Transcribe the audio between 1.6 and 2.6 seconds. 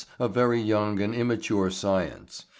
science.